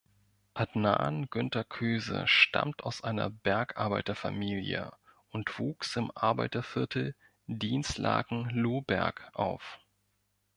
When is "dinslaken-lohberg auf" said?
7.45-9.77